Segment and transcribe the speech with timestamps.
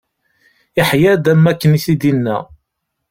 [0.81, 2.37] Iḥya-d, am wakken i t-id-inna.